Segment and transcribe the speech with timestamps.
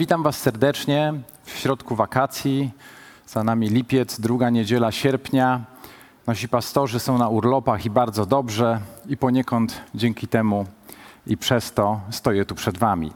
[0.00, 1.14] witam Was serdecznie
[1.44, 2.70] w środku wakacji.
[3.26, 5.60] Za nami lipiec, druga niedziela sierpnia.
[6.26, 10.66] Nasi pastorzy są na urlopach i bardzo dobrze, i poniekąd dzięki temu
[11.26, 13.12] i przez to stoję tu przed Wami.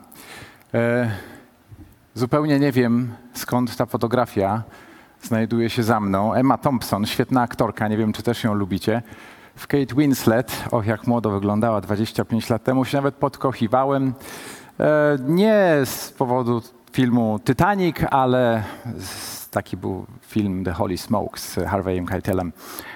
[0.74, 1.10] E,
[2.14, 4.62] zupełnie nie wiem, skąd ta fotografia
[5.23, 6.35] znajduje się za mną.
[6.35, 9.03] Emma Thompson, świetna aktorka, nie wiem, czy też ją lubicie.
[9.57, 14.14] W Kate Winslet, och jak młodo wyglądała 25 lat temu, się nawet podkochiwałem.
[14.80, 16.62] E, nie z powodu
[16.95, 18.62] filmu Titanic, ale
[19.50, 22.52] taki był film The Holy Smoke z Harvey'em Keitelem.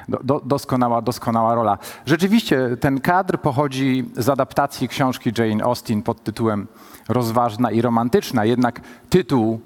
[0.08, 1.78] Do, do, doskonała, doskonała rola.
[2.06, 6.66] Rzeczywiście ten kadr pochodzi z adaptacji książki Jane Austen pod tytułem
[7.08, 9.60] Rozważna i romantyczna, jednak tytuł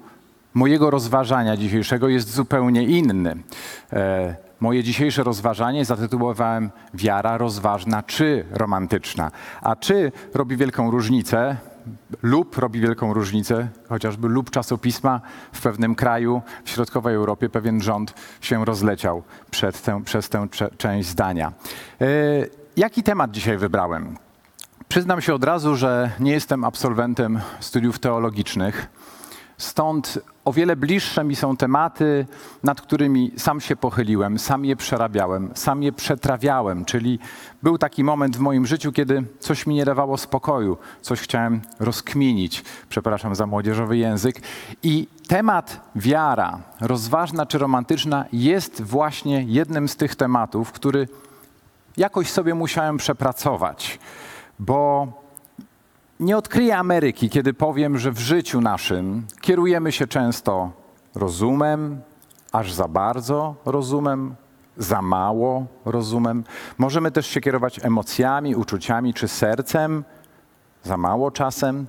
[0.53, 3.35] mojego rozważania dzisiejszego jest zupełnie inny.
[3.93, 9.31] E, moje dzisiejsze rozważanie zatytułowałem Wiara rozważna czy romantyczna.
[9.61, 11.57] A czy robi wielką różnicę,
[12.21, 18.13] lub robi wielką różnicę, chociażby lub czasopisma w pewnym kraju w środkowej Europie pewien rząd
[18.41, 19.23] się rozleciał
[19.81, 21.53] tę, przez tę część zdania.
[22.01, 22.05] E,
[22.77, 24.17] jaki temat dzisiaj wybrałem?
[24.87, 28.87] Przyznam się od razu, że nie jestem absolwentem studiów teologicznych.
[29.57, 32.25] Stąd o wiele bliższe mi są tematy,
[32.63, 36.85] nad którymi sam się pochyliłem, sam je przerabiałem, sam je przetrawiałem.
[36.85, 37.19] Czyli
[37.63, 42.63] był taki moment w moim życiu, kiedy coś mi nie dawało spokoju, coś chciałem rozkminić,
[42.89, 44.41] przepraszam za młodzieżowy język.
[44.83, 51.07] I temat wiara, rozważna czy romantyczna, jest właśnie jednym z tych tematów, który
[51.97, 53.99] jakoś sobie musiałem przepracować,
[54.59, 55.07] bo
[56.19, 60.71] nie odkryję Ameryki, kiedy powiem, że w życiu naszym kierujemy się często
[61.15, 62.01] rozumem,
[62.51, 64.35] aż za bardzo rozumem,
[64.77, 66.43] za mało rozumem.
[66.77, 70.03] Możemy też się kierować emocjami, uczuciami czy sercem,
[70.83, 71.87] za mało czasem,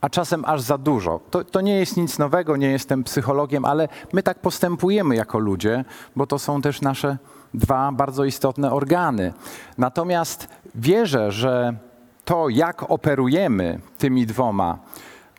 [0.00, 1.20] a czasem aż za dużo.
[1.30, 5.84] To, to nie jest nic nowego, nie jestem psychologiem, ale my tak postępujemy jako ludzie,
[6.16, 7.18] bo to są też nasze
[7.54, 9.32] dwa bardzo istotne organy.
[9.78, 11.76] Natomiast wierzę, że
[12.26, 14.78] to, jak operujemy tymi dwoma,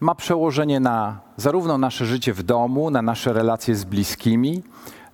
[0.02, 4.64] ma przełożenie na zarówno nasze życie w domu, na nasze relacje z bliskimi,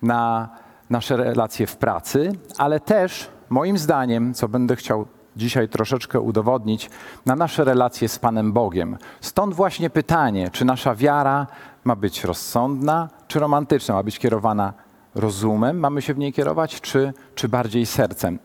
[0.02, 0.48] na
[0.90, 6.90] nasze relacje w pracy, ale też, moim zdaniem, co będę chciał dzisiaj troszeczkę udowodnić,
[7.26, 8.96] na nasze relacje z Panem Bogiem.
[9.20, 11.46] Stąd właśnie pytanie, czy nasza wiara
[11.84, 14.72] ma być rozsądna, czy romantyczna, ma być kierowana
[15.14, 18.38] rozumem, mamy się w niej kierować, czy, czy bardziej sercem.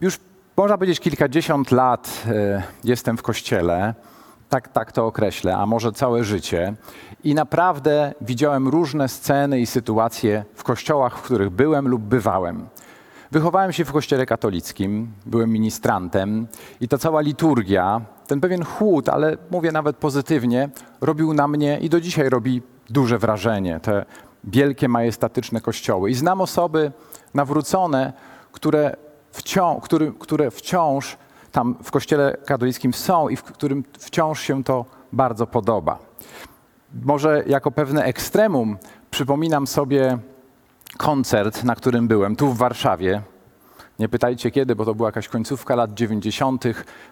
[0.00, 0.18] Już
[0.56, 3.94] można powiedzieć, kilkadziesiąt lat e, jestem w kościele,
[4.48, 6.74] tak, tak to określę, a może całe życie.
[7.24, 12.68] I naprawdę widziałem różne sceny i sytuacje w kościołach, w których byłem lub bywałem.
[13.30, 16.46] Wychowałem się w kościele katolickim, byłem ministrantem
[16.80, 20.68] i ta cała liturgia, ten pewien chłód, ale mówię nawet pozytywnie,
[21.00, 23.80] robił na mnie i do dzisiaj robi duże wrażenie.
[23.80, 24.04] Te
[24.44, 26.10] wielkie, majestatyczne kościoły.
[26.10, 26.92] I znam osoby
[27.34, 28.12] nawrócone,
[28.52, 28.96] które
[29.82, 31.16] który, które wciąż
[31.52, 35.98] tam w kościele katolickim są i w którym wciąż się to bardzo podoba.
[37.02, 38.76] Może jako pewne ekstremum
[39.10, 40.18] przypominam sobie
[40.96, 43.22] koncert, na którym byłem tu w Warszawie
[43.98, 46.64] nie pytajcie kiedy, bo to była jakaś końcówka lat 90.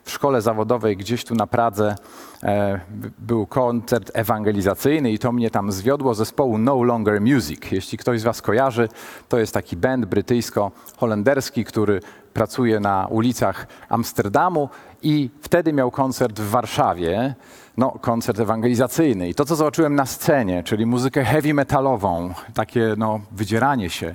[0.04, 1.94] W szkole zawodowej gdzieś tu na Pradze
[2.42, 2.80] e,
[3.18, 7.60] był koncert ewangelizacyjny i to mnie tam zwiodło zespołu No Longer Music.
[7.70, 8.88] Jeśli ktoś z Was kojarzy,
[9.28, 12.00] to jest taki band brytyjsko-holenderski, który
[12.34, 14.68] pracuje na ulicach Amsterdamu
[15.02, 17.34] i wtedy miał koncert w Warszawie
[17.76, 19.28] no, koncert ewangelizacyjny.
[19.28, 24.14] I to, co zobaczyłem na scenie, czyli muzykę heavy metalową, takie no, wydzieranie się,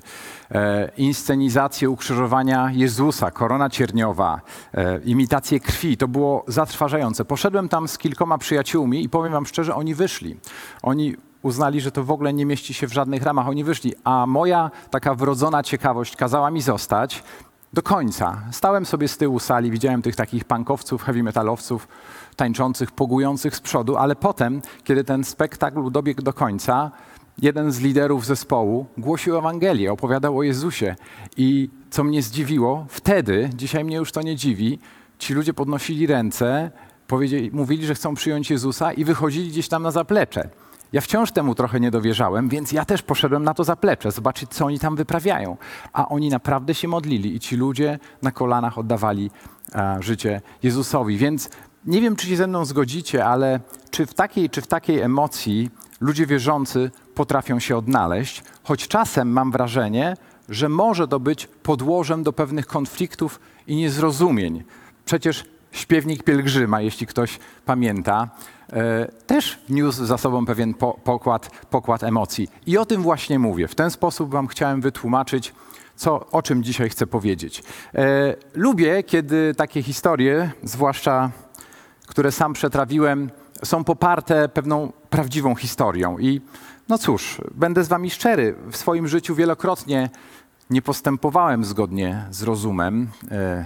[0.52, 4.42] e, inscenizację ukrzyżowania Jezusa, korona cierniowa,
[4.74, 7.26] e, imitację krwi, to było zatrważające.
[7.26, 10.38] Poszedłem tam z kilkoma przyjaciółmi i powiem wam szczerze, oni wyszli.
[10.82, 13.48] Oni uznali, że to w ogóle nie mieści się w żadnych ramach.
[13.48, 17.24] Oni wyszli, a moja taka wrodzona ciekawość kazała mi zostać
[17.74, 18.42] do końca.
[18.52, 21.88] Stałem sobie z tyłu sali, widziałem tych takich punkowców, heavy metalowców,
[22.36, 26.92] tańczących, pogujących z przodu, ale potem, kiedy ten spektakl dobiegł do końca,
[27.42, 30.96] jeden z liderów zespołu głosił Ewangelię, opowiadał o Jezusie.
[31.38, 34.80] I co mnie zdziwiło, wtedy, dzisiaj mnie już to nie dziwi,
[35.20, 36.72] ci ludzie podnosili ręce,
[37.52, 40.50] mówili, że chcą przyjąć Jezusa i wychodzili gdzieś tam na zaplecze.
[40.94, 44.66] Ja wciąż temu trochę nie dowierzałem, więc ja też poszedłem na to zaplecze, zobaczyć, co
[44.66, 45.58] oni tam wyprawiają.
[45.94, 49.32] A oni naprawdę się modlili i ci ludzie na kolanach oddawali
[49.76, 51.18] e, życie Jezusowi.
[51.18, 51.50] Więc
[51.86, 53.60] nie wiem, czy się ze mną zgodzicie, ale
[53.92, 55.70] czy w takiej, czy w takiej emocji
[56.02, 60.18] ludzie wierzący potrafią się odnaleźć, choć czasem mam wrażenie,
[60.50, 64.64] że może to być podłożem do pewnych konfliktów i niezrozumień.
[65.06, 68.30] Przecież śpiewnik pielgrzyma, jeśli ktoś pamięta,
[69.28, 72.48] też niósł za sobą pewien po, pokład, pokład emocji.
[72.66, 73.68] I o tym właśnie mówię.
[73.68, 75.54] W ten sposób Wam chciałem wytłumaczyć,
[75.96, 77.64] co, o czym dzisiaj chcę powiedzieć.
[77.96, 81.32] E, lubię, kiedy takie historie, zwłaszcza
[82.10, 83.30] które sam przetrawiłem,
[83.64, 86.18] są poparte pewną prawdziwą historią.
[86.18, 86.42] I
[86.90, 90.10] no cóż, będę z Wami szczery, w swoim życiu wielokrotnie
[90.70, 93.08] nie postępowałem zgodnie z rozumem.
[93.32, 93.66] E,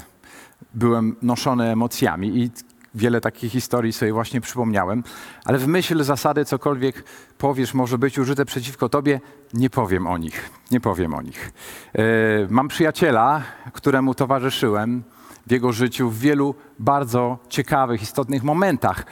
[0.73, 2.51] byłem noszony emocjami i
[2.95, 5.03] wiele takich historii sobie właśnie przypomniałem,
[5.45, 7.03] ale w myśl zasady cokolwiek
[7.37, 9.21] powiesz może być użyte przeciwko tobie,
[9.53, 10.49] nie powiem o nich.
[10.71, 11.51] Nie powiem o nich.
[11.93, 12.01] E,
[12.49, 13.41] mam przyjaciela,
[13.73, 15.03] któremu towarzyszyłem
[15.47, 19.05] w jego życiu w wielu bardzo ciekawych, istotnych momentach.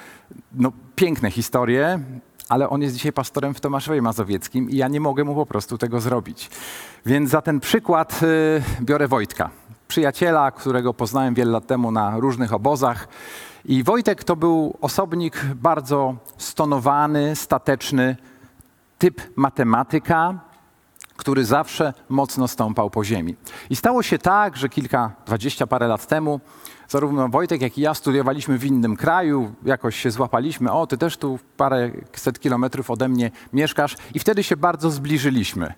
[0.53, 1.99] No, piękne historie,
[2.49, 5.77] ale on jest dzisiaj pastorem w Tomaszowie Mazowieckim i ja nie mogę mu po prostu
[5.77, 6.49] tego zrobić.
[7.05, 9.49] Więc za ten przykład y, biorę Wojtka,
[9.87, 13.07] przyjaciela, którego poznałem wiele lat temu na różnych obozach.
[13.65, 18.17] I Wojtek to był osobnik bardzo stonowany, stateczny,
[18.97, 20.39] typ matematyka,
[21.17, 23.35] który zawsze mocno stąpał po ziemi.
[23.69, 26.39] I stało się tak, że kilka, dwadzieścia parę lat temu
[26.89, 31.17] zarówno Wojtek, jak i ja studiowaliśmy w innym kraju, jakoś się złapaliśmy, o, ty też
[31.17, 35.73] tu parę set kilometrów ode mnie mieszkasz i wtedy się bardzo zbliżyliśmy.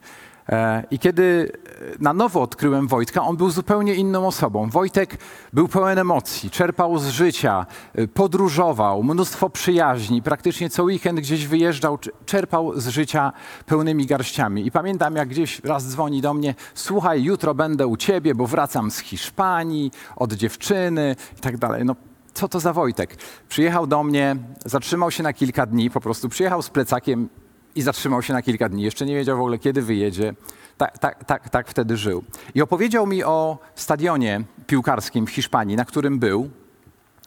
[0.50, 1.52] E, I kiedy
[2.00, 4.70] na nowo odkryłem Wojtka, on był zupełnie inną osobą.
[4.70, 5.18] Wojtek
[5.54, 12.00] był pełen emocji, czerpał z życia, e, podróżował, mnóstwo przyjaźni, praktycznie co weekend gdzieś wyjeżdżał,
[12.26, 13.34] czerpał z życia
[13.66, 14.66] pełnymi garściami.
[14.66, 18.92] I pamiętam, jak gdzieś raz dzwoni do mnie, słuchaj, jutro będę u ciebie, bo wracam
[18.92, 21.86] z Hiszpanii, od dziewczyny i tak dalej.
[21.86, 21.96] No,
[22.34, 23.18] co to za Wojtek?
[23.50, 24.36] Przyjechał do mnie,
[24.66, 27.30] zatrzymał się na kilka dni, po prostu przyjechał z plecakiem
[27.76, 28.84] i zatrzymał się na kilka dni.
[28.84, 30.34] Jeszcze nie wiedział w ogóle, kiedy wyjedzie.
[30.78, 32.24] Tak, tak, tak, tak wtedy żył.
[32.56, 36.50] I opowiedział mi o stadionie piłkarskim w Hiszpanii, na którym był.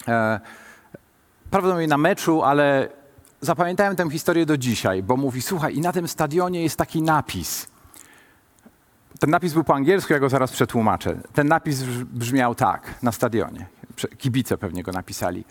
[0.08, 0.40] E,
[1.50, 2.88] prawdopodobnie na meczu, ale
[3.40, 7.66] zapamiętałem tę historię do dzisiaj, bo mówi, słuchaj, i na tym stadionie jest taki napis.
[9.20, 11.16] Ten napis był po angielsku, ja go zaraz przetłumaczę.
[11.32, 13.66] Ten napis brzmiał tak na stadionie.
[14.18, 15.44] Kibice pewnie go napisali.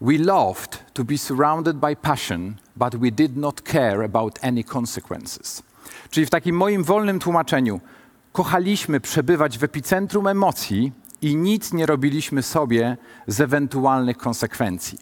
[0.00, 5.62] We loved to be surrounded by passion, but we did not care about any consequences.
[6.10, 7.80] Czyli w takim moim wolnym tłumaczeniu,
[8.32, 10.92] kochaliśmy przebywać w epicentrum emocji
[11.22, 14.98] i nic nie robiliśmy sobie z ewentualnych konsekwencji.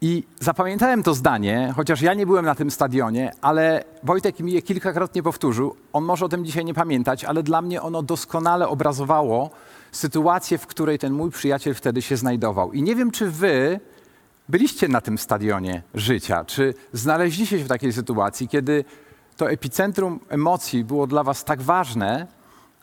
[0.00, 4.62] I zapamiętałem to zdanie, chociaż ja nie byłem na tym stadionie, ale Wojtek mi je
[4.62, 5.76] kilkakrotnie powtórzył.
[5.92, 9.50] On może o tym dzisiaj nie pamiętać, ale dla mnie ono doskonale obrazowało
[9.92, 12.72] sytuację, w której ten mój przyjaciel wtedy się znajdował.
[12.72, 13.80] I nie wiem, czy wy
[14.48, 16.44] byliście na tym stadionie życia?
[16.44, 18.84] Czy znaleźliście się w takiej sytuacji, kiedy
[19.36, 22.26] to epicentrum emocji było dla was tak ważne,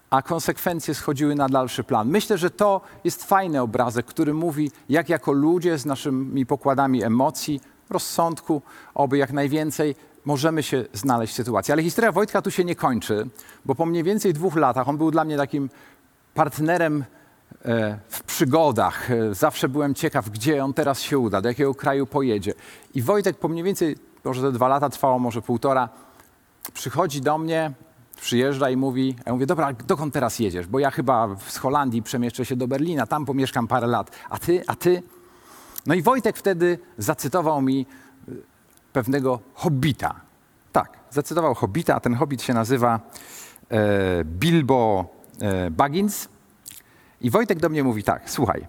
[0.10, 2.10] a konsekwencje schodziły na dalszy plan?
[2.10, 7.62] Myślę, że to jest fajny obrazek, który mówi, jak jako ludzie z naszymi pokładami emocji,
[7.90, 8.62] rozsądku,
[8.94, 9.96] oby jak najwięcej,
[10.26, 11.72] możemy się znaleźć w sytuacji.
[11.72, 13.30] Ale historia Wojtka tu się nie kończy,
[13.66, 15.70] bo po mniej więcej dwóch latach on był dla mnie takim
[16.34, 17.06] partnerem
[18.10, 19.12] w przygodach.
[19.12, 22.54] E, zawsze byłem ciekaw, gdzie on teraz się uda, do jakiego kraju pojedzie.
[22.94, 25.90] I Wojtek po mniej więcej, może te dwa lata trwało, może półtora,
[26.74, 27.72] przychodzi do mnie,
[28.22, 30.68] przyjeżdża i mówi, ja mówię, dobra, dokąd teraz jedziesz?
[30.68, 34.12] Bo ja chyba z Holandii przemieszczę się do Berlina, tam pomieszkam parę lat.
[34.30, 35.04] A ty, a ty?
[35.86, 37.86] No i Wojtek wtedy zacytował mi
[38.28, 38.32] e,
[38.94, 40.16] pewnego hobbita.
[40.72, 43.00] Tak, zacytował hobbita, a ten hobbit się nazywa
[43.70, 45.06] e, Bilbo
[45.42, 46.30] e, Baggins.
[47.22, 48.68] I Wojtek do mnie mówi tak, słuchaj,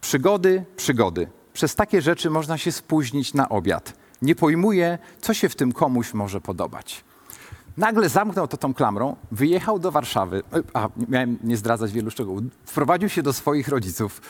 [0.00, 1.28] przygody, przygody.
[1.52, 3.92] Przez takie rzeczy można się spóźnić na obiad.
[4.22, 7.04] Nie pojmuję, co się w tym komuś może podobać.
[7.76, 10.42] Nagle zamknął to tą klamrą, wyjechał do Warszawy,
[10.74, 14.20] a miałem nie zdradzać wielu szczegółów, wprowadził się do swoich rodziców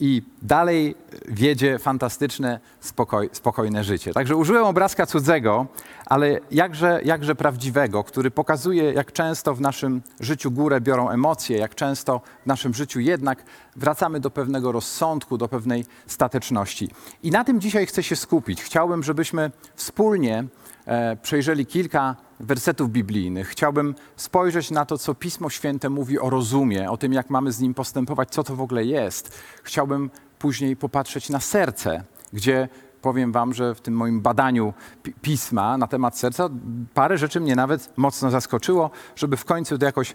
[0.00, 0.94] i dalej
[1.28, 4.12] wiedzie fantastyczne, spokoj, spokojne życie.
[4.12, 5.66] Także użyłem obrazka cudzego,
[6.06, 11.74] ale jakże, jakże prawdziwego, który pokazuje, jak często w naszym życiu górę biorą emocje, jak
[11.74, 13.44] często w naszym życiu jednak
[13.76, 16.90] wracamy do pewnego rozsądku, do pewnej stateczności.
[17.22, 18.62] I na tym dzisiaj chcę się skupić.
[18.62, 20.44] Chciałbym, żebyśmy wspólnie
[20.86, 23.48] e, przejrzeli kilka wersetów biblijnych.
[23.48, 27.60] Chciałbym spojrzeć na to, co Pismo Święte mówi o rozumie, o tym, jak mamy z
[27.60, 29.38] nim postępować, co to w ogóle jest.
[29.62, 32.68] Chciałbym później popatrzeć na serce, gdzie
[33.02, 34.74] powiem Wam, że w tym moim badaniu
[35.22, 36.48] pisma na temat serca
[36.94, 40.14] parę rzeczy mnie nawet mocno zaskoczyło, żeby w końcu to jakoś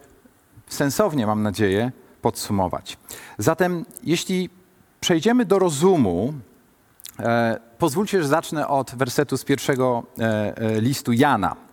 [0.68, 2.98] sensownie, mam nadzieję, podsumować.
[3.38, 4.50] Zatem, jeśli
[5.00, 6.34] przejdziemy do rozumu,
[7.20, 11.69] e, pozwólcie, że zacznę od wersetu z pierwszego e, e, listu Jana.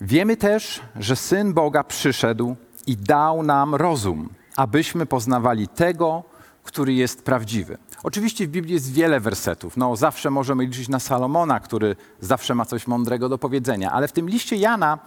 [0.00, 6.24] Wiemy też, że Syn Boga przyszedł i dał nam rozum, abyśmy poznawali tego,
[6.64, 7.78] który jest prawdziwy.
[8.02, 9.76] Oczywiście w Biblii jest wiele wersetów.
[9.76, 14.12] No, zawsze możemy liczyć na Salomona, który zawsze ma coś mądrego do powiedzenia, ale w
[14.12, 14.98] tym liście Jana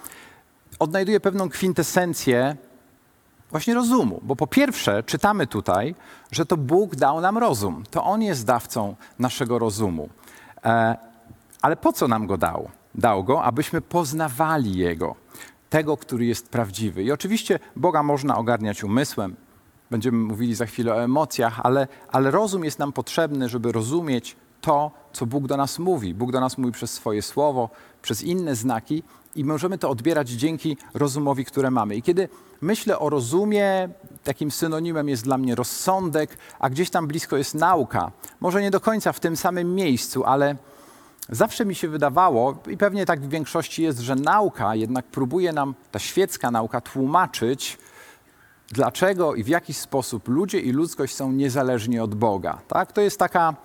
[0.79, 2.55] odnajduje pewną kwintesencję
[3.51, 4.19] właśnie rozumu.
[4.24, 5.95] Bo po pierwsze, czytamy tutaj,
[6.31, 7.83] że to Bóg dał nam rozum.
[7.91, 10.10] To On jest dawcą naszego rozumu.
[10.65, 10.98] E,
[11.62, 12.69] ale po co nam go dał?
[12.95, 15.15] Dał go, abyśmy poznawali Jego,
[15.69, 17.03] tego, który jest prawdziwy.
[17.03, 19.36] I oczywiście Boga można ogarniać umysłem.
[19.91, 24.91] Będziemy mówili za chwilę o emocjach, ale, ale rozum jest nam potrzebny, żeby rozumieć to,
[25.13, 26.13] co Bóg do nas mówi.
[26.13, 27.69] Bóg do nas mówi przez swoje słowo,
[28.01, 29.03] przez inne znaki
[29.36, 31.95] i możemy to odbierać dzięki rozumowi, które mamy.
[31.95, 32.29] I kiedy
[32.62, 33.89] myślę o rozumie,
[34.24, 38.12] takim synonimem jest dla mnie rozsądek, a gdzieś tam blisko jest nauka.
[38.39, 40.55] Może nie do końca w tym samym miejscu, ale
[41.30, 45.75] zawsze mi się wydawało, i pewnie tak w większości jest, że nauka jednak próbuje nam,
[45.92, 47.78] ta świecka nauka, tłumaczyć,
[48.72, 52.62] dlaczego i w jaki sposób ludzie i ludzkość są niezależni od Boga.
[52.68, 52.92] Tak?
[52.92, 53.56] To jest taka,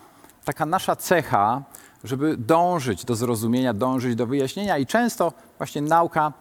[0.44, 1.62] taka nasza cecha,
[2.04, 6.32] żeby dążyć do zrozumienia, dążyć do wyjaśnienia i często właśnie nauka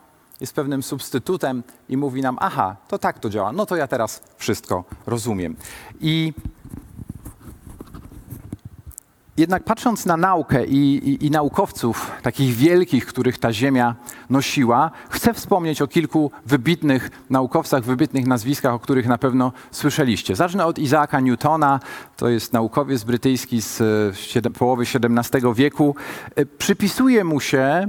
[0.42, 4.24] jest pewnym substytutem i mówi nam, aha, to tak to działa, no to ja teraz
[4.38, 5.56] wszystko rozumiem.
[6.02, 6.34] I
[9.38, 13.96] jednak patrząc na naukę i, i, i, naukowców, takich wielkich, których ta Ziemia
[14.30, 20.36] nosiła, chcę wspomnieć o kilku wybitnych naukowcach, wybitnych nazwiskach, o których na pewno słyszeliście.
[20.36, 21.80] Zacznę od Isaaka Newtona,
[22.18, 23.82] to jest naukowiec brytyjski z
[24.58, 25.96] połowy XVII wieku.
[26.36, 27.88] E, przypisuje mu się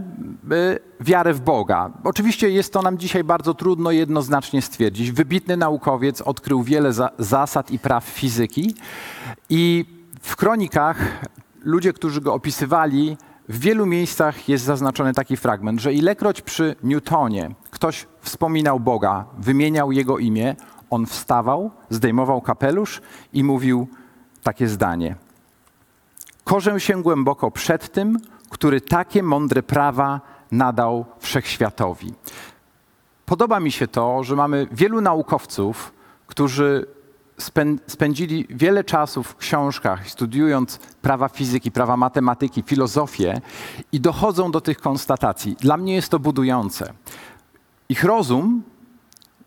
[1.00, 1.90] wiarę w Boga.
[2.04, 5.12] Oczywiście jest to nam dzisiaj bardzo trudno jednoznacznie stwierdzić.
[5.12, 8.74] Wybitny naukowiec odkrył wiele za zasad i praw fizyki
[9.50, 9.95] i
[10.26, 10.99] w kronikach
[11.64, 13.16] ludzie, którzy go opisywali,
[13.49, 19.92] w wielu miejscach jest zaznaczony taki fragment, że ilekroć przy Newtonie ktoś wspominał Boga, wymieniał
[19.92, 20.56] jego imię,
[20.90, 23.00] on wstawał, zdejmował kapelusz
[23.33, 23.88] i mówił
[24.42, 25.16] takie zdanie.
[26.45, 28.18] Korzę się głęboko przed tym,
[28.50, 30.21] który takie mądre prawa
[30.52, 32.14] nadał wszechświatowi.
[33.26, 35.92] Podoba mi się to, że mamy wielu naukowców,
[36.26, 36.95] którzy
[37.86, 43.40] spędzili wiele czasu w książkach, studiując prawa fizyki, prawa matematyki, filozofię
[43.92, 45.56] i dochodzą do tych konstatacji.
[45.60, 46.92] Dla mnie jest to budujące.
[47.88, 48.62] Ich rozum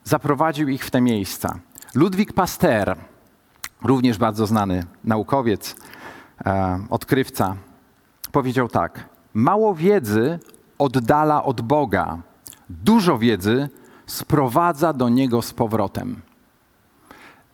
[0.03, 1.59] zaprowadził ich w te miejsca.
[1.95, 2.95] Ludwik Pasteur,
[3.83, 5.75] również bardzo znany naukowiec,
[6.45, 7.55] e, odkrywca,
[8.31, 10.39] powiedział tak: Mało wiedzy
[10.77, 12.17] oddala od Boga,
[12.69, 13.69] dużo wiedzy
[14.05, 16.21] sprowadza do niego z powrotem.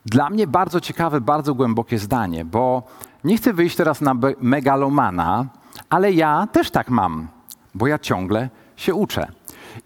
[0.06, 2.82] Dla mnie bardzo ciekawe, bardzo głębokie zdanie, bo
[3.24, 5.46] nie chcę wyjść teraz na megalomana,
[5.90, 7.28] ale ja też tak mam,
[7.74, 9.26] bo ja ciągle się uczę.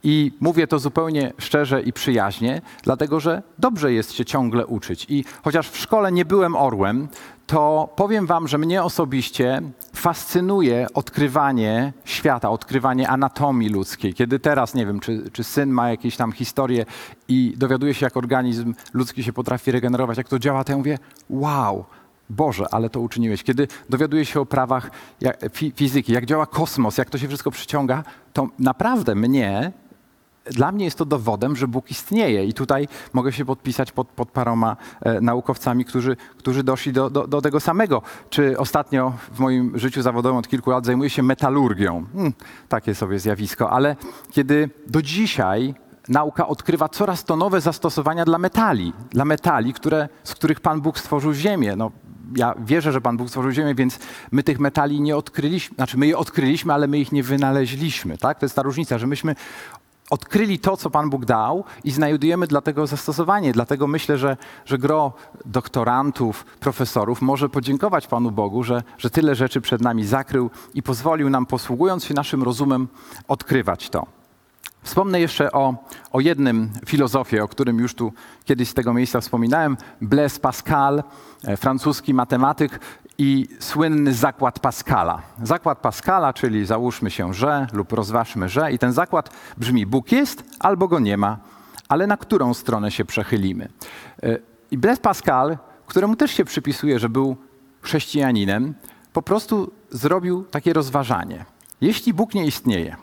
[0.03, 5.07] I mówię to zupełnie szczerze i przyjaźnie, dlatego że dobrze jest się ciągle uczyć.
[5.09, 7.09] I chociaż w szkole nie byłem orłem,
[7.51, 9.63] to powiem Wam, że mnie osobiście
[9.95, 14.15] fascynuje odkrywanie świata, odkrywanie anatomii ludzkiej.
[14.15, 16.87] Kiedy teraz, nie wiem, czy, czy syn ma jakieś tam historie
[17.29, 20.99] i dowiaduje się, jak organizm ludzki się potrafi regenerować, jak to działa, to ja mówię,
[21.31, 21.85] wow,
[22.31, 23.43] Boże, ale to uczyniłeś.
[23.43, 24.91] Kiedy dowiaduje się o prawach
[25.75, 29.73] fizyki, jak działa kosmos, jak to się wszystko przyciąga, to naprawdę mnie
[30.45, 32.45] dla mnie jest to dowodem, że Bóg istnieje.
[32.45, 37.27] I tutaj mogę się podpisać pod, pod paroma e, naukowcami, którzy, którzy doszli do, do,
[37.27, 38.03] do, tego samego.
[38.31, 42.07] Czy ostatnio w moim życiu zawodowym od kilku lat zajmuję się metalurgią.
[42.13, 42.33] Hmm,
[42.69, 43.71] takie sobie zjawisko.
[43.71, 43.97] Ale
[44.31, 45.75] kiedy do dzisiaj
[46.09, 50.99] nauka odkrywa coraz to nowe zastosowania dla metali, dla metali, które, z których Pan Bóg
[50.99, 51.77] stworzył Ziemię.
[51.77, 51.91] No,
[52.37, 53.99] ja wierzę, że Pan Bóg stworzył Ziemię, więc
[54.33, 58.19] my tych metali nie odkryliśmy, znaczy my je odkryliśmy, ale my ich nie wynaleźliśmy.
[58.19, 58.39] Tak?
[58.39, 59.35] To jest ta różnica, że myśmy
[60.11, 63.53] odkryli to, co Pan Bóg dał i znajdujemy dla tego zastosowanie.
[63.53, 65.13] Dlatego myślę, że, że gro
[65.45, 71.31] doktorantów, profesorów może podziękować Panu Bogu, że, że tyle rzeczy przed nami zakrył i pozwolił
[71.31, 72.89] nam, posługując się naszym rozumem,
[73.29, 74.07] odkrywać to.
[74.83, 75.75] Wspomnę jeszcze o,
[76.13, 78.13] o jednym filozofie, o którym już tu
[78.45, 79.77] kiedyś z tego miejsca wspominałem.
[80.01, 81.03] Blaise Pascal,
[81.45, 82.81] e, francuski matematyk
[83.23, 85.23] i słynny zakład Pascala.
[85.43, 90.45] Zakład Pascala, czyli załóżmy się, że lub rozważmy, że i ten zakład brzmi Bóg jest
[90.59, 91.39] albo go nie ma,
[91.89, 93.69] ale na którą stronę się przechylimy.
[94.23, 94.39] E,
[94.71, 97.37] I Blaise Pascal, któremu też się przypisuje, że był
[97.81, 98.75] chrześcijaninem,
[99.13, 101.45] po prostu zrobił takie rozważanie.
[101.81, 102.97] Jeśli Bóg nie istnieje,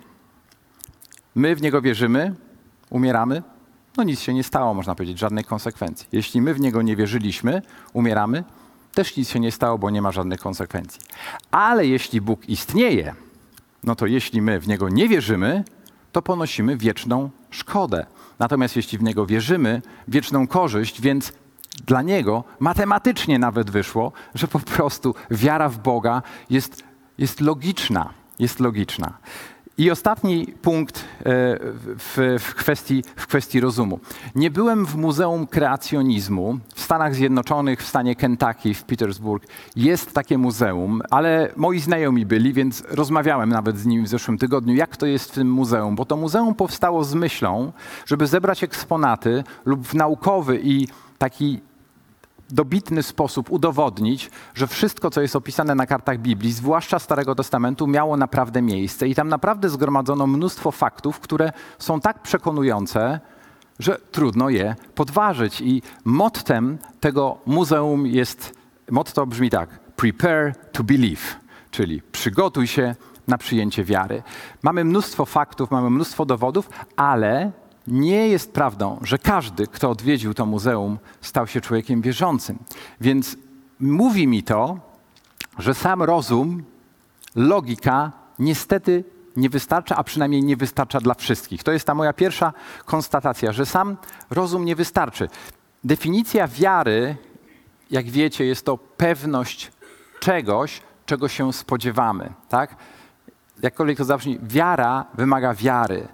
[1.35, 2.35] my w Niego wierzymy,
[2.89, 3.43] umieramy,
[3.97, 6.07] no nic się nie stało, można powiedzieć, żadnej konsekwencji.
[6.11, 7.61] Jeśli my w Niego nie wierzyliśmy,
[7.93, 8.43] umieramy,
[8.97, 11.01] też nic się nie stało, bo nie ma żadnych konsekwencji.
[11.51, 13.15] Ale jeśli Bóg istnieje,
[13.83, 15.63] no to jeśli my w Niego nie wierzymy,
[16.11, 18.05] to ponosimy wieczną szkodę.
[18.39, 21.33] Natomiast jeśli w Niego wierzymy, wieczną korzyść, więc
[21.85, 26.83] dla niego matematycznie nawet wyszło, że po prostu wiara w Boga jest,
[27.17, 28.13] jest logiczna.
[28.39, 29.17] Jest logiczna.
[29.79, 31.03] I ostatni punkt e,
[31.97, 33.99] w, w, kwestii, w kwestii rozumu.
[34.35, 39.47] Nie byłem w Muzeum Kreacjonizmu w Stanach Zjednoczonych, w stanie Kentucky, w Petersburg.
[39.75, 44.75] Jest takie muzeum, ale moi znajomi byli, więc rozmawiałem nawet z nimi w zeszłym tygodniu,
[44.75, 45.95] jak to jest w tym muzeum.
[45.95, 47.71] Bo to muzeum powstało z myślą,
[48.05, 51.59] żeby zebrać eksponaty lub w naukowy i taki
[52.49, 58.17] dobitny sposób udowodnić, że wszystko, co jest opisane na kartach Biblii, zwłaszcza Starego Testamentu, miało
[58.17, 59.07] naprawdę miejsce.
[59.07, 63.19] I tam naprawdę zgromadzono mnóstwo faktów, które są tak przekonujące,
[63.79, 65.61] że trudno je podważyć.
[65.61, 68.53] I mottem tego muzeum jest,
[68.91, 71.21] motto brzmi tak, prepare to believe,
[71.71, 72.95] czyli przygotuj się
[73.27, 74.23] na przyjęcie wiary.
[74.63, 77.51] Mamy mnóstwo faktów, mamy mnóstwo dowodów, ale
[77.87, 82.57] nie jest prawdą, że każdy, kto odwiedził to muzeum, stał się człowiekiem wierzącym.
[83.01, 83.37] Więc
[83.79, 84.79] mówi mi to,
[85.57, 86.63] że sam rozum,
[87.35, 89.03] logika niestety
[89.35, 91.63] nie wystarcza, a przynajmniej nie wystarcza dla wszystkich.
[91.63, 92.53] To jest ta moja pierwsza
[92.85, 93.97] konstatacja, że sam
[94.29, 95.29] rozum nie wystarczy.
[95.83, 97.15] Definicja wiary,
[97.91, 99.71] jak wiecie, jest to pewność
[100.19, 102.33] czegoś, czego się spodziewamy.
[102.49, 102.75] Tak?
[103.61, 106.07] Jakkolwiek to zabrzmi, wiara wymaga wiary.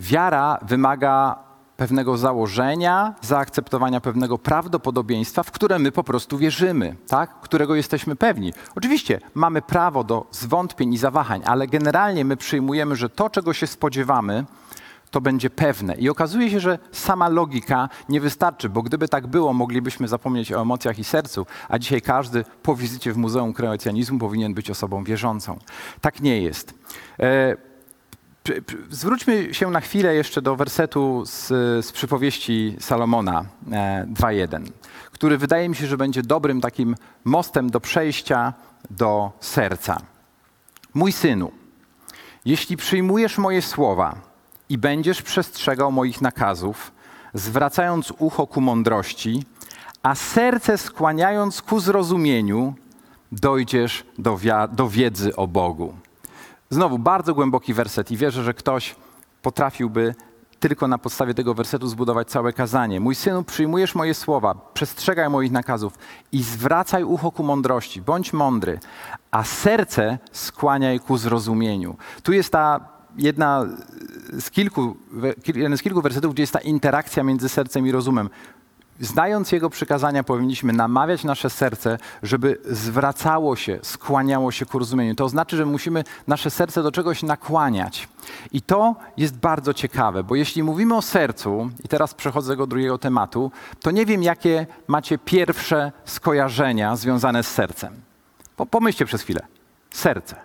[0.00, 1.36] Wiara wymaga
[1.76, 7.40] pewnego założenia, zaakceptowania pewnego prawdopodobieństwa, w które my po prostu wierzymy, tak?
[7.40, 8.52] którego jesteśmy pewni.
[8.76, 13.66] Oczywiście mamy prawo do zwątpień i zawahań, ale generalnie my przyjmujemy, że to, czego się
[13.66, 14.44] spodziewamy,
[15.10, 15.94] to będzie pewne.
[15.94, 20.62] I okazuje się, że sama logika nie wystarczy, bo gdyby tak było, moglibyśmy zapomnieć o
[20.62, 25.58] emocjach i sercu, a dzisiaj każdy po wizycie w Muzeum Kreacjonizmu powinien być osobą wierzącą.
[26.00, 26.74] Tak nie jest.
[27.20, 27.69] E
[28.90, 31.46] Zwróćmy się na chwilę jeszcze do wersetu z,
[31.86, 34.64] z przypowieści Salomona e, 2.1,
[35.12, 38.52] który wydaje mi się, że będzie dobrym takim mostem do przejścia
[38.90, 40.00] do serca.
[40.94, 41.52] Mój synu,
[42.44, 44.14] jeśli przyjmujesz moje słowa
[44.68, 46.92] i będziesz przestrzegał moich nakazów,
[47.34, 49.44] zwracając ucho ku mądrości,
[50.02, 52.74] a serce skłaniając ku zrozumieniu,
[53.32, 54.38] dojdziesz do,
[54.72, 55.94] do wiedzy o Bogu.
[56.72, 58.96] Znowu bardzo głęboki werset i wierzę, że ktoś
[59.42, 60.14] potrafiłby
[60.60, 63.00] tylko na podstawie tego wersetu zbudować całe kazanie.
[63.00, 65.98] Mój synu, przyjmujesz moje słowa, przestrzegaj moich nakazów
[66.32, 68.78] i zwracaj ucho ku mądrości, bądź mądry,
[69.30, 71.96] a serce skłaniaj ku zrozumieniu.
[72.22, 72.80] Tu jest ta
[73.16, 73.66] jedna
[74.40, 74.96] z kilku,
[75.46, 78.30] jeden z kilku wersetów, gdzie jest ta interakcja między sercem i rozumem.
[79.00, 85.14] Znając Jego przykazania, powinniśmy namawiać nasze serce, żeby zwracało się, skłaniało się ku rozumieniu.
[85.14, 88.08] To znaczy, że musimy nasze serce do czegoś nakłaniać.
[88.52, 92.98] I to jest bardzo ciekawe, bo jeśli mówimy o sercu, i teraz przechodzę do drugiego
[92.98, 97.94] tematu, to nie wiem, jakie macie pierwsze skojarzenia związane z sercem.
[98.70, 99.40] Pomyślcie przez chwilę.
[99.90, 100.36] Serce.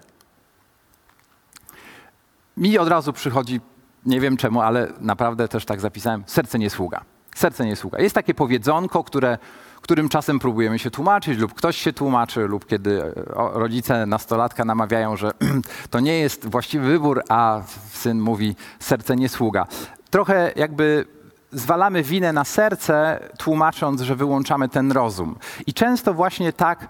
[2.58, 3.62] Mi od razu przychodzi,
[4.06, 7.15] nie wiem czemu, ale naprawdę też tak zapisałem, serce nie sługa.
[7.36, 8.02] Serce nie słucha.
[8.02, 9.38] Jest takie powiedzonko, które,
[9.82, 15.18] którym czasem próbujemy się tłumaczyć, lub ktoś się tłumaczy, lub kiedy e, rodzice nastolatka namawiają,
[15.18, 15.32] że
[15.92, 19.68] to nie jest właściwy wybór, a syn mówi, serce nie sługa.
[20.10, 21.06] Trochę jakby
[21.52, 25.36] zwalamy winę na serce, tłumacząc, że wyłączamy ten rozum.
[25.68, 26.88] I często właśnie tak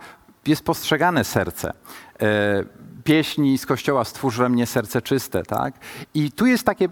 [0.47, 1.73] jest postrzegane serce.
[2.21, 2.25] E,
[3.03, 5.73] pieśni z kościoła Stwórz we mnie serce czyste, tak?
[6.13, 6.89] I tu jest takie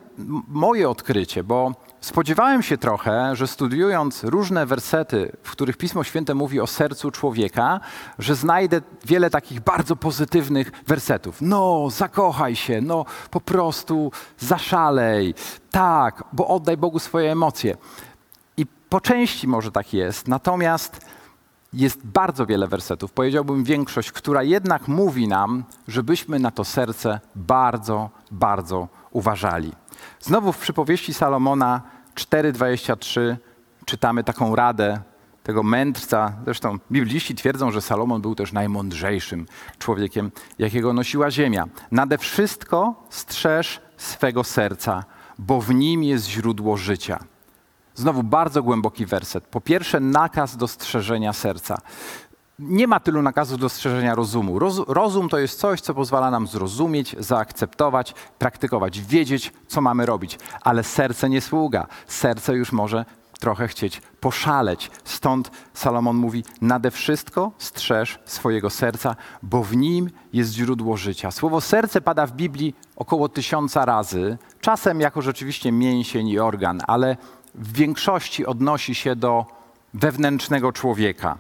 [0.47, 1.71] moje odkrycie, bo
[2.03, 7.79] Spodziewałem się trochę, że studiując różne wersety, w których Pismo Święte mówi o sercu człowieka,
[8.19, 11.37] że znajdę wiele takich bardzo pozytywnych wersetów.
[11.41, 15.35] No, zakochaj się, no, po prostu zaszalej,
[15.71, 17.77] tak, bo oddaj Bogu swoje emocje.
[18.57, 21.05] I po części może tak jest, natomiast
[21.73, 28.09] jest bardzo wiele wersetów, powiedziałbym większość, która jednak mówi nam, żebyśmy na to serce bardzo,
[28.31, 29.71] bardzo uważali.
[30.19, 31.81] Znowu w przypowieści Salomona
[32.15, 33.35] 4:23
[33.85, 35.01] czytamy taką radę
[35.43, 36.33] tego mędrca.
[36.43, 39.45] Zresztą bibliści twierdzą, że Salomon był też najmądrzejszym
[39.79, 41.65] człowiekiem, jakiego nosiła ziemia.
[41.91, 45.03] Nade wszystko strzeż swego serca,
[45.39, 47.19] bo w nim jest źródło życia.
[47.95, 49.43] Znowu bardzo głęboki werset.
[49.43, 51.77] Po pierwsze, nakaz dostrzeżenia serca
[52.59, 54.59] nie ma tylu nakazów dostrzeżenia rozumu.
[54.59, 60.39] Roz, rozum to jest coś, co pozwala nam zrozumieć, zaakceptować, praktykować, wiedzieć, co mamy robić.
[60.61, 61.87] Ale serce nie sługa.
[62.07, 63.05] Serce już może
[63.39, 64.91] trochę chcieć poszaleć.
[65.03, 71.31] Stąd Salomon mówi: Nade wszystko strzeż swojego serca, bo w nim jest źródło życia.
[71.31, 77.17] Słowo serce pada w Biblii około tysiąca razy, czasem jako rzeczywiście mięsień i organ, ale
[77.55, 79.45] w większości odnosi się do
[79.93, 81.37] wewnętrznego człowieka.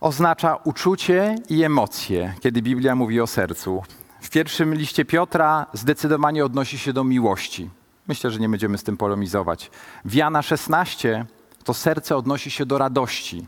[0.00, 3.82] Oznacza uczucie i emocje, kiedy Biblia mówi o sercu.
[4.20, 7.70] W pierwszym liście Piotra zdecydowanie odnosi się do miłości.
[8.08, 9.70] Myślę, że nie będziemy z tym polemizować.
[10.04, 11.26] W Jana 16
[11.64, 13.46] to serce odnosi się do radości.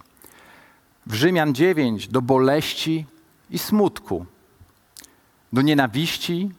[1.07, 3.07] W Rzymian 9 do boleści
[3.51, 4.27] i smutku.
[5.53, 6.51] Do nienawiści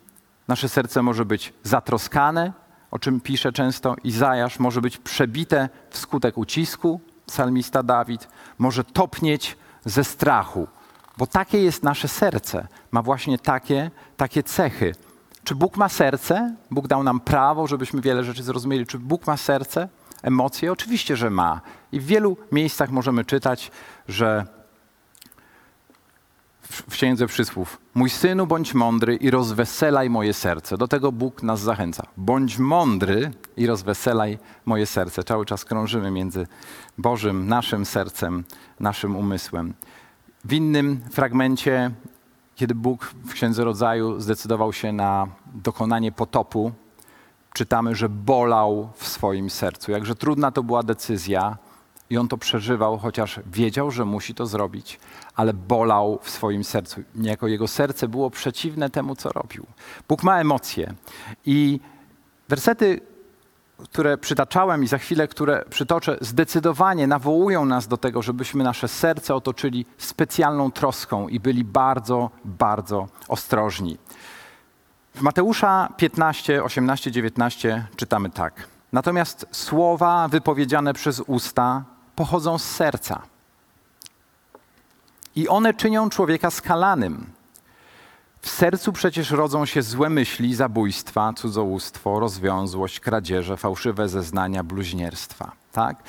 [0.48, 2.54] nasze serce może być zatroskane,
[2.92, 8.28] o czym pisze często Izajasz, może być przebite wskutek ucisku, psalmista Dawid,
[8.58, 10.68] może topnieć ze strachu,
[11.18, 14.96] bo takie jest nasze serce, ma właśnie takie, takie cechy.
[15.44, 16.56] Czy Bóg ma serce?
[16.72, 18.86] Bóg dał nam prawo, żebyśmy wiele rzeczy zrozumieli.
[18.86, 19.90] Czy Bóg ma serce,
[20.22, 20.72] emocje?
[20.72, 21.62] Oczywiście, że ma.
[21.92, 23.72] I w wielu miejscach możemy czytać,
[24.08, 24.46] że
[26.94, 27.78] w Księdze Przysłów.
[27.96, 30.78] Mój synu, bądź mądry i rozweselaj moje serce.
[30.78, 32.08] Do tego Bóg nas zachęca.
[32.18, 35.24] Bądź mądry i rozweselaj moje serce.
[35.24, 36.48] Cały czas krążymy między
[36.98, 38.44] Bożym, naszym sercem,
[38.80, 39.74] naszym umysłem.
[40.46, 41.92] W innym fragmencie,
[42.56, 46.72] kiedy Bóg w Księdze Rodzaju zdecydował się na dokonanie potopu,
[47.54, 49.92] czytamy, że bolał w swoim sercu.
[49.92, 51.58] Jakże trudna to była decyzja,
[52.14, 55.00] i on to przeżywał, chociaż wiedział, że musi to zrobić,
[55.36, 57.02] ale bolał w swoim sercu.
[57.16, 59.66] Niejako jego serce było przeciwne temu, co robił.
[60.08, 60.94] Bóg ma emocje.
[61.46, 61.80] I
[62.50, 63.02] wersety,
[63.84, 69.36] które przytaczałem i za chwilę, które przytoczę, zdecydowanie nawołują nas do tego, żebyśmy nasze serce
[69.36, 73.98] otoczyli specjalną troską i byli bardzo, bardzo ostrożni.
[75.16, 78.68] W Mateusza 15, 18, 19 czytamy tak.
[78.92, 83.22] Natomiast słowa wypowiedziane przez usta pochodzą z serca.
[85.36, 87.26] I one czynią człowieka skalanym.
[88.42, 95.52] W sercu przecież rodzą się złe myśli, zabójstwa, cudzołóstwo, rozwiązłość, kradzieże, fałszywe zeznania, bluźnierstwa.
[95.72, 96.04] Tak?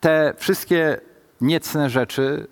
[0.00, 1.00] Te wszystkie
[1.40, 2.46] niecne rzeczy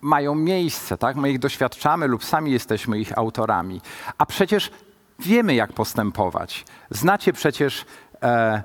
[0.00, 1.16] mają miejsce, tak?
[1.16, 3.80] My ich doświadczamy lub sami jesteśmy ich autorami.
[4.18, 4.70] A przecież
[5.18, 6.64] wiemy, jak postępować.
[6.90, 7.84] Znacie przecież
[8.22, 8.62] e,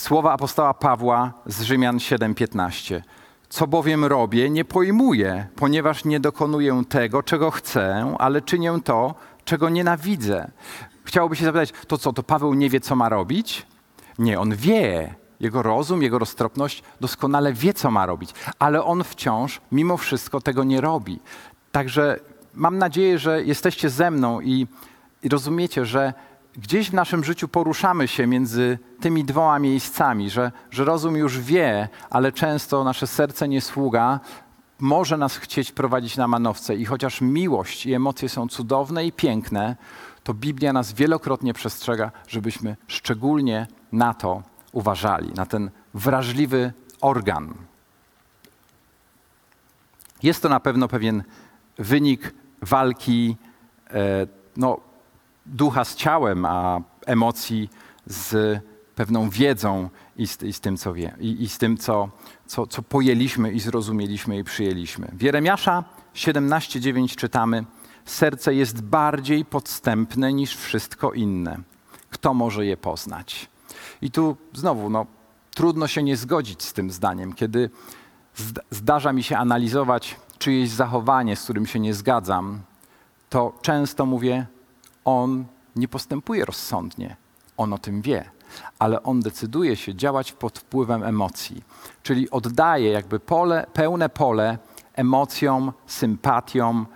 [0.00, 3.02] słowa apostoła Pawła z Rzymian 7:15.
[3.48, 9.68] Co bowiem robię, nie pojmuję, ponieważ nie dokonuję tego, czego chcę, ale czynię to, czego
[9.68, 10.50] nienawidzę.
[11.04, 13.66] Chciałoby się zapytać, to co, to Paweł nie wie, co ma robić?
[14.18, 15.14] Nie, on wie.
[15.40, 20.64] Jego rozum, jego roztropność doskonale wie, co ma robić, ale on wciąż, mimo wszystko, tego
[20.64, 21.20] nie robi.
[21.72, 22.20] Także
[22.54, 24.66] mam nadzieję, że jesteście ze mną i,
[25.22, 26.14] i rozumiecie, że
[26.56, 31.88] gdzieś w naszym życiu poruszamy się między tymi dwoma miejscami, że, że rozum już wie,
[32.10, 34.20] ale często nasze serce nie sługa,
[34.78, 36.76] może nas chcieć prowadzić na manowce.
[36.76, 39.76] I chociaż miłość i emocje są cudowne i piękne,
[40.22, 44.42] to Biblia nas wielokrotnie przestrzega, żebyśmy szczególnie na to
[44.72, 47.54] uważali, na ten wrażliwy organ.
[50.22, 51.22] Jest to na pewno pewien
[51.78, 53.36] wynik walki
[53.90, 54.80] e, no,
[55.46, 57.70] ducha z ciałem, a emocji
[58.06, 58.60] z
[58.94, 62.08] pewną wiedzą i z, i z tym, co wie, i, i z tym, co,
[62.46, 65.08] co, co pojęliśmy i zrozumieliśmy i przyjęliśmy.
[65.12, 67.64] W Jeremiasza 17:9 czytamy:
[68.04, 71.58] Serce jest bardziej podstępne niż wszystko inne.
[72.10, 73.48] Kto może je poznać?
[74.02, 75.06] I tu znowu, no,
[75.54, 77.70] trudno się nie zgodzić z tym zdaniem, kiedy
[78.70, 82.60] zdarza mi się analizować czyjeś zachowanie, z którym się nie zgadzam,
[83.28, 84.46] to często mówię,
[85.06, 85.44] on
[85.76, 87.16] nie postępuje rozsądnie.
[87.56, 88.30] On o tym wie,
[88.78, 91.62] ale on decyduje się działać pod wpływem emocji,
[92.02, 94.58] czyli oddaje jakby pole, pełne pole
[94.94, 96.86] emocjom, sympatiom,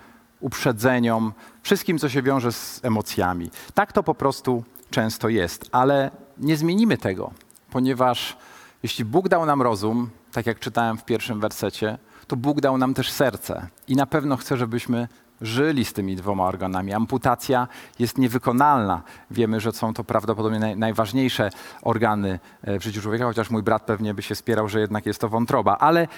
[0.40, 3.51] uprzedzeniom, wszystkim, co się wiąże z emocjami.
[3.75, 7.31] Tak to po prostu często jest, ale nie zmienimy tego,
[7.70, 8.37] ponieważ
[8.83, 12.94] jeśli Bóg dał nam rozum, tak jak czytałem w pierwszym wersecie, to Bóg dał nam
[12.94, 15.09] też serce i na pewno chce, żebyśmy
[15.40, 16.92] żyli z tymi dwoma organami.
[16.92, 19.03] Amputacja jest niewykonalna.
[19.31, 21.50] Wiemy, że są to prawdopodobnie naj, najważniejsze
[21.83, 25.20] organy e, w życiu człowieka, chociaż mój brat pewnie by się spierał, że jednak jest
[25.20, 25.76] to wątroba.
[25.79, 26.09] Ale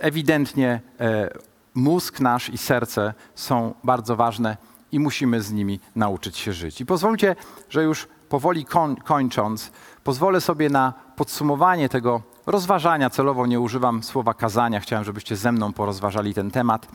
[0.00, 1.30] ewidentnie e,
[1.74, 4.56] mózg nasz i serce są bardzo ważne
[4.92, 6.80] i musimy z nimi nauczyć się żyć.
[6.80, 7.36] I pozwólcie,
[7.70, 9.72] że już powoli koń, kończąc,
[10.04, 13.10] pozwolę sobie na podsumowanie tego rozważania.
[13.10, 14.80] Celowo nie używam słowa kazania.
[14.80, 16.86] Chciałem, żebyście ze mną porozważali ten temat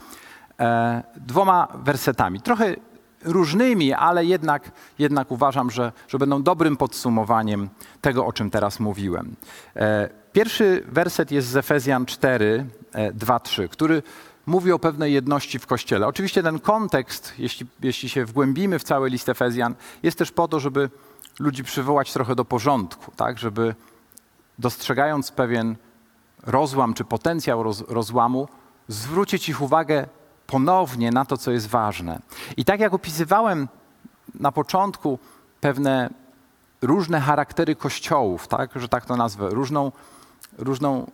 [1.15, 2.41] dwoma wersetami.
[2.41, 2.75] Trochę
[3.23, 7.69] różnymi, ale jednak, jednak uważam, że, że będą dobrym podsumowaniem
[8.01, 9.35] tego, o czym teraz mówiłem.
[9.75, 14.03] E, pierwszy werset jest z Efezjan 4, e, 2, 3, który
[14.45, 16.07] mówi o pewnej jedności w Kościele.
[16.07, 20.59] Oczywiście ten kontekst, jeśli, jeśli się wgłębimy w cały list Efezjan, jest też po to,
[20.59, 20.89] żeby
[21.39, 23.39] ludzi przywołać trochę do porządku, tak?
[23.39, 23.75] żeby
[24.59, 25.75] dostrzegając pewien
[26.43, 28.47] rozłam czy potencjał roz, rozłamu,
[28.87, 30.07] zwrócić ich uwagę
[30.47, 32.19] ponownie na to, co jest ważne.
[32.57, 33.67] I tak jak opisywałem
[34.39, 35.19] na początku
[35.61, 36.09] pewne
[36.81, 39.91] różne charaktery kościołów, tak, że tak to nazwę, różną,
[40.57, 41.11] różną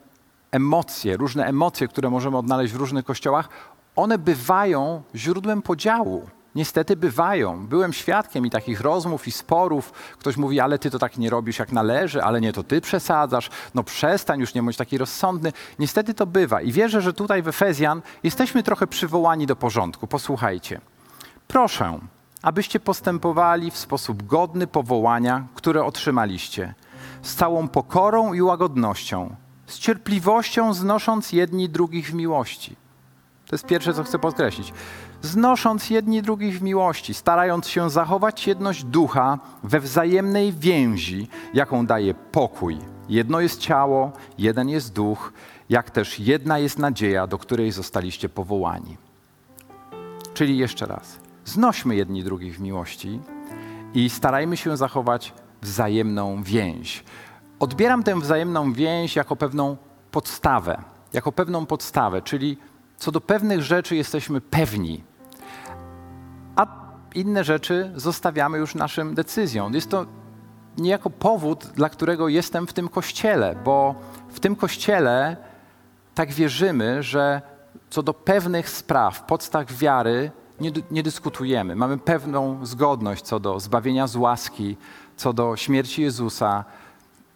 [0.52, 3.50] emocje, różne emocje, które możemy odnaleźć w różnych kościołach,
[3.96, 6.30] one bywają źródłem podziału.
[6.56, 7.68] Niestety bywają.
[7.68, 9.92] Byłem świadkiem i takich rozmów i sporów.
[10.20, 13.50] Ktoś mówi, ale ty to tak nie robisz jak należy, ale nie, to ty przesadzasz.
[13.76, 15.54] No przestań, już nie bądź taki rozsądny.
[15.80, 16.62] Niestety to bywa.
[16.62, 20.08] I wierzę, że tutaj w Efezjan jesteśmy trochę przywołani do porządku.
[20.08, 20.82] Posłuchajcie.
[21.48, 22.00] Proszę,
[22.42, 26.74] abyście postępowali w sposób godny powołania, które otrzymaliście,
[27.22, 29.36] z całą pokorą i łagodnością,
[29.68, 32.76] z cierpliwością znosząc jedni drugich w miłości.
[33.48, 34.74] To jest pierwsze, co chcę podkreślić.
[35.22, 42.14] Znosząc jedni drugich w miłości, starając się zachować jedność ducha we wzajemnej więzi, jaką daje
[42.14, 42.78] pokój.
[43.10, 45.34] Jedno jest ciało, jeden jest duch,
[45.70, 48.98] jak też jedna jest nadzieja, do której zostaliście powołani.
[50.34, 53.20] Czyli jeszcze raz, znośmy jedni drugich w miłości
[53.94, 57.04] i starajmy się zachować wzajemną więź.
[57.60, 59.78] Odbieram tę wzajemną więź jako pewną
[60.12, 60.82] podstawę,
[61.14, 62.58] jako pewną podstawę, czyli
[62.98, 65.04] co do pewnych rzeczy jesteśmy pewni,
[67.16, 69.74] inne rzeczy zostawiamy już naszym decyzjom.
[69.74, 70.06] Jest to
[70.78, 73.96] niejako powód, dla którego jestem w tym kościele, bo
[74.30, 75.38] w tym kościele
[76.16, 77.42] tak wierzymy, że
[77.90, 81.76] co do pewnych spraw, podstaw wiary nie, nie dyskutujemy.
[81.76, 84.78] Mamy pewną zgodność co do zbawienia z łaski,
[85.18, 86.66] co do śmierci Jezusa,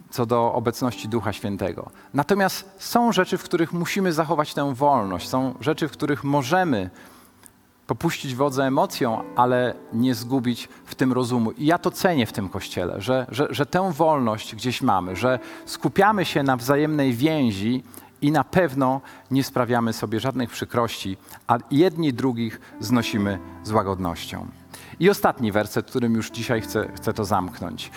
[0.10, 1.90] co do obecności Ducha Świętego.
[2.14, 6.90] Natomiast są rzeczy, w których musimy zachować tę wolność, są rzeczy, w których możemy
[7.88, 11.52] popuścić wodze emocją, ale nie zgubić w tym rozumu.
[11.52, 15.40] I ja to cenię w tym kościele, że, że, że tę wolność gdzieś mamy, że
[15.66, 17.84] skupiamy się na wzajemnej więzi
[18.22, 21.18] i na pewno nie sprawiamy sobie żadnych przykrości,
[21.48, 24.48] a jedni drugich znosimy z łagodnością.
[25.00, 27.92] I ostatni werset, którym już dzisiaj chcę, chcę to zamknąć.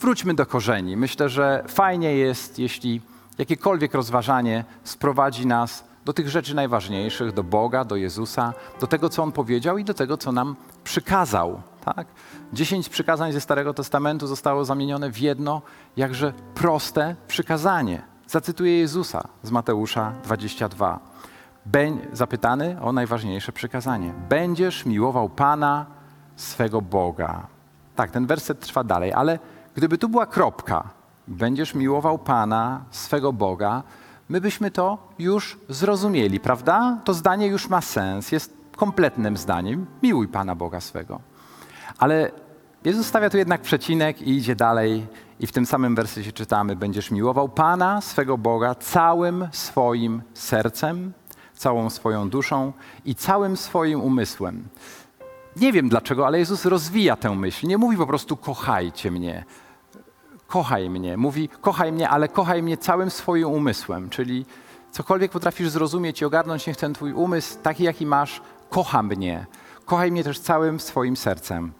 [0.00, 0.96] Wróćmy do korzeni.
[0.96, 3.00] Myślę, że fajnie jest, jeśli
[3.38, 9.22] jakiekolwiek rozważanie sprowadzi nas do tych rzeczy najważniejszych, do Boga, do Jezusa, do tego, co
[9.22, 11.62] On powiedział i do tego, co nam przykazał.
[11.84, 12.06] Tak?
[12.52, 15.62] Dziesięć przykazań ze Starego Testamentu zostało zamienione w jedno,
[15.96, 18.02] jakże proste przykazanie.
[18.26, 21.00] Zacytuję Jezusa z Mateusza 22.
[21.66, 24.12] Beń, zapytany o najważniejsze przykazanie.
[24.28, 25.86] Będziesz miłował Pana,
[26.36, 27.46] swego Boga.
[27.96, 29.38] Tak, ten werset trwa dalej, ale
[29.74, 30.88] gdyby tu była kropka,
[31.28, 33.82] będziesz miłował Pana, swego Boga,
[34.28, 36.98] my byśmy to już zrozumieli, prawda?
[37.04, 39.86] To zdanie już ma sens, jest kompletnym zdaniem.
[40.02, 41.20] Miłuj Pana Boga swego.
[41.98, 42.30] Ale
[42.84, 45.06] Jezus stawia tu jednak przecinek i idzie dalej
[45.40, 51.12] i w tym samym wersecie czytamy: Będziesz miłował Pana, swego Boga, całym swoim sercem,
[51.54, 52.72] całą swoją duszą
[53.04, 54.68] i całym swoim umysłem.
[55.56, 57.66] Nie wiem dlaczego, ale Jezus rozwija tę myśl.
[57.66, 59.44] Nie mówi po prostu kochajcie mnie,
[60.46, 61.16] kochaj mnie.
[61.16, 64.10] Mówi kochaj mnie, ale kochaj mnie całym swoim umysłem.
[64.10, 64.46] Czyli
[64.90, 69.46] cokolwiek potrafisz zrozumieć i ogarnąć, niech ten twój umysł, taki jaki masz, kocha mnie.
[69.84, 71.72] Kochaj mnie też całym swoim sercem.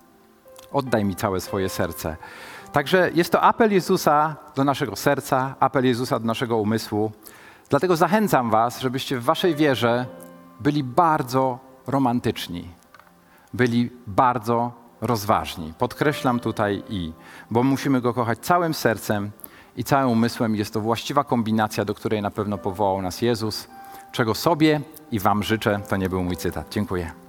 [0.73, 2.17] Oddaj mi całe swoje serce.
[2.73, 7.13] Także jest to apel Jezusa do naszego serca, apel Jezusa do naszego umysłu.
[7.69, 10.07] Dlatego zachęcam Was, żebyście w Waszej wierze
[10.61, 12.69] byli bardzo romantyczni,
[13.55, 14.73] byli bardzo
[15.07, 15.73] rozważni.
[15.79, 17.13] Podkreślam tutaj i,
[17.51, 19.31] bo musimy go kochać całym sercem
[19.77, 20.57] i całym umysłem.
[20.57, 23.69] Jest to właściwa kombinacja, do której na pewno powołał nas Jezus,
[24.13, 25.81] czego sobie i Wam życzę.
[25.89, 26.67] To nie był mój cytat.
[26.71, 27.26] Dziękuję.